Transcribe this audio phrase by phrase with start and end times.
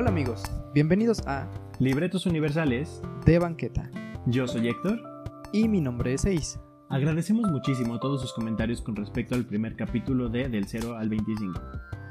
[0.00, 1.46] Hola amigos, bienvenidos a
[1.78, 3.02] Libretos Universales.
[3.26, 3.90] De Banqueta.
[4.24, 4.98] Yo soy Héctor.
[5.52, 6.58] Y mi nombre es Seis.
[6.88, 11.60] Agradecemos muchísimo todos sus comentarios con respecto al primer capítulo de Del 0 al 25.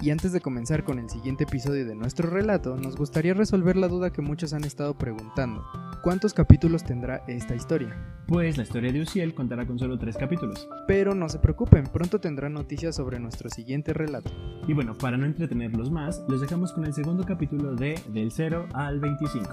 [0.01, 3.87] Y antes de comenzar con el siguiente episodio de nuestro relato, nos gustaría resolver la
[3.87, 5.65] duda que muchos han estado preguntando.
[6.01, 7.93] ¿Cuántos capítulos tendrá esta historia?
[8.25, 10.65] Pues la historia de Uciel contará con solo tres capítulos.
[10.87, 14.31] Pero no se preocupen, pronto tendrán noticias sobre nuestro siguiente relato.
[14.65, 18.69] Y bueno, para no entretenerlos más, los dejamos con el segundo capítulo de Del 0
[18.73, 19.49] al 25.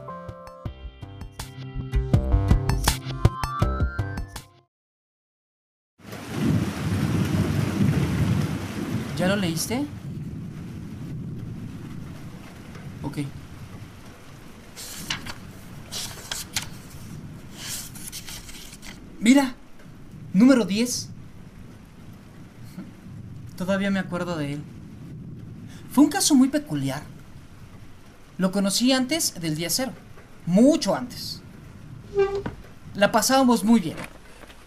[9.16, 9.84] ¿Ya lo leíste?
[13.02, 13.18] Ok.
[19.20, 19.54] Mira,
[20.32, 21.08] número 10.
[23.56, 24.62] Todavía me acuerdo de él.
[25.90, 27.02] Fue un caso muy peculiar.
[28.36, 29.92] Lo conocí antes del día cero.
[30.44, 31.40] Mucho antes.
[32.94, 33.96] La pasábamos muy bien.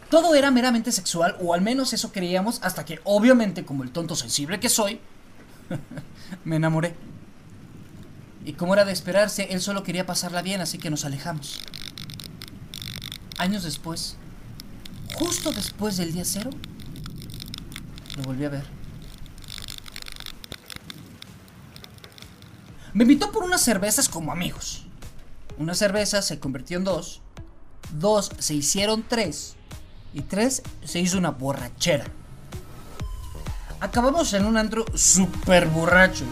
[0.09, 4.15] Todo era meramente sexual, o al menos eso creíamos, hasta que, obviamente, como el tonto
[4.15, 4.99] sensible que soy,
[6.43, 6.95] me enamoré.
[8.43, 11.59] Y como era de esperarse, él solo quería pasarla bien, así que nos alejamos.
[13.37, 14.17] Años después,
[15.15, 16.49] justo después del día cero,
[18.17, 18.65] lo volví a ver.
[22.93, 24.85] Me invitó por unas cervezas como amigos.
[25.57, 27.21] Una cerveza se convirtió en dos,
[27.91, 29.55] dos se hicieron tres,
[30.13, 32.05] y tres se hizo una borrachera.
[33.79, 36.27] Acabamos en un antro super borrachos,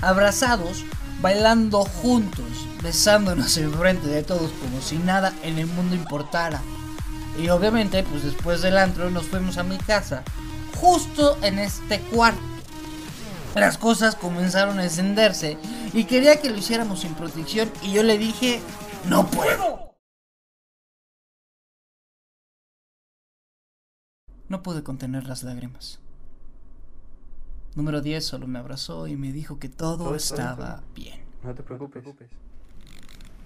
[0.00, 0.84] abrazados,
[1.20, 2.44] bailando juntos,
[2.82, 6.60] besándonos en frente de todos como si nada en el mundo importara.
[7.38, 10.22] Y obviamente, pues después del antro nos fuimos a mi casa,
[10.80, 12.40] justo en este cuarto.
[13.54, 15.58] Las cosas comenzaron a encenderse
[15.92, 18.60] y quería que lo hiciéramos sin protección y yo le dije,
[19.08, 19.94] no puedo.
[24.48, 26.00] No pude contener las lágrimas.
[27.74, 31.20] Número 10 solo me abrazó y me dijo que todo, estaba bien.
[31.42, 32.04] No te preocupes.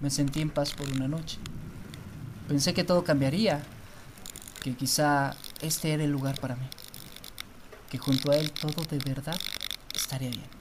[0.01, 1.39] Me sentí en paz por una noche.
[2.47, 3.61] Pensé que todo cambiaría,
[4.61, 6.67] que quizá este era el lugar para mí,
[7.89, 9.39] que junto a él todo de verdad
[9.95, 10.59] estaría bien.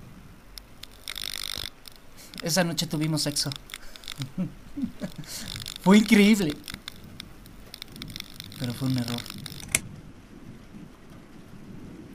[2.43, 3.51] Esa noche tuvimos sexo.
[5.83, 6.57] fue increíble.
[8.59, 9.21] Pero fue un error.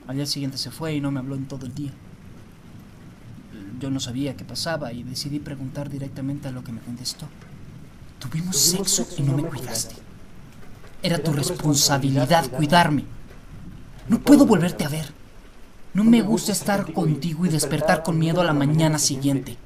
[0.06, 1.92] Al día siguiente se fue y no me habló en todo el día.
[3.80, 7.28] Yo no sabía qué pasaba y decidí preguntar directamente a lo que me contestó.
[8.18, 10.03] Tuvimos sexo y no me cuidaste.
[11.04, 13.04] Era tu responsabilidad cuidarme.
[14.08, 15.12] No puedo volverte a ver.
[15.92, 19.58] No me gusta estar contigo y despertar con miedo a la mañana siguiente.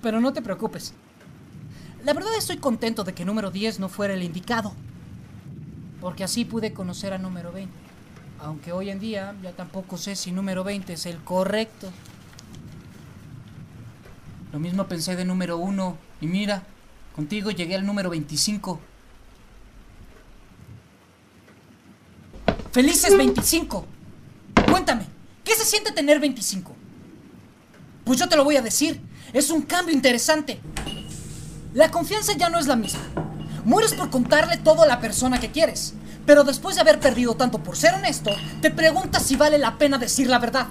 [0.00, 0.94] Pero no te preocupes.
[2.02, 4.72] La verdad estoy contento de que número 10 no fuera el indicado
[6.00, 7.70] porque así pude conocer a número 20.
[8.40, 11.90] Aunque hoy en día ya tampoco sé si número 20 es el correcto.
[14.56, 16.62] Lo mismo pensé de número 1 y mira,
[17.14, 18.80] contigo llegué al número 25.
[22.72, 23.84] ¡Felices 25!
[24.70, 25.04] Cuéntame,
[25.44, 26.74] ¿qué se siente tener 25?
[28.02, 28.98] Pues yo te lo voy a decir,
[29.34, 30.58] es un cambio interesante.
[31.74, 33.02] La confianza ya no es la misma.
[33.66, 35.92] Mueres por contarle todo a la persona que quieres.
[36.24, 38.30] Pero después de haber perdido tanto por ser honesto,
[38.62, 40.68] te preguntas si vale la pena decir la verdad.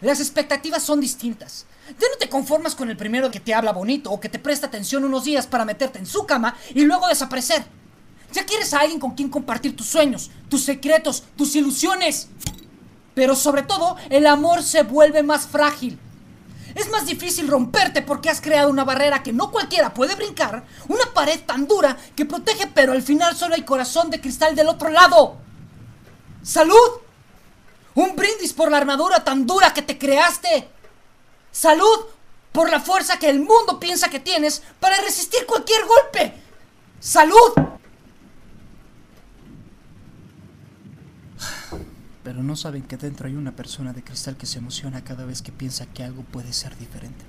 [0.00, 1.66] Las expectativas son distintas.
[1.88, 4.66] Ya no te conformas con el primero que te habla bonito o que te presta
[4.66, 7.64] atención unos días para meterte en su cama y luego desaparecer.
[8.32, 12.28] Ya quieres a alguien con quien compartir tus sueños, tus secretos, tus ilusiones.
[13.14, 15.98] Pero sobre todo, el amor se vuelve más frágil.
[16.74, 21.06] Es más difícil romperte porque has creado una barrera que no cualquiera puede brincar, una
[21.14, 24.90] pared tan dura que protege pero al final solo hay corazón de cristal del otro
[24.90, 25.38] lado.
[26.42, 27.00] ¡Salud!
[27.94, 30.68] Un brindis por la armadura tan dura que te creaste.
[31.56, 32.04] ¡Salud!
[32.52, 36.34] Por la fuerza que el mundo piensa que tienes para resistir cualquier golpe.
[37.00, 37.54] ¡Salud!
[42.22, 45.40] pero no saben que dentro hay una persona de cristal que se emociona cada vez
[45.42, 47.24] que piensa que algo puede ser diferente.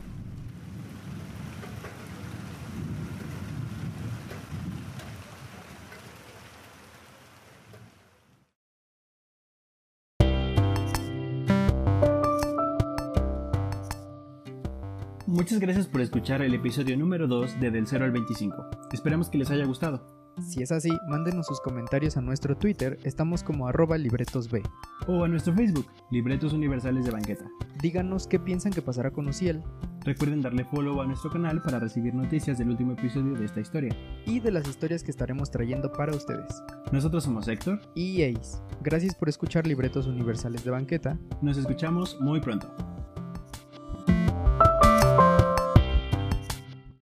[15.28, 18.66] Muchas gracias por escuchar el episodio número 2 de Del 0 al 25.
[18.94, 20.02] Esperamos que les haya gustado.
[20.42, 24.62] Si es así, mándenos sus comentarios a nuestro Twitter, estamos como arroba libretosb.
[25.06, 27.44] O a nuestro Facebook, Libretos Universales de Banqueta.
[27.82, 29.64] Díganos qué piensan que pasará con Uciel
[30.06, 33.94] Recuerden darle follow a nuestro canal para recibir noticias del último episodio de esta historia.
[34.26, 36.64] y de las historias que estaremos trayendo para ustedes.
[36.94, 41.20] Nosotros somos Héctor, Y Ace, gracias por escuchar Libretos Universales de Banqueta.
[41.42, 42.74] nos escuchamos muy pronto.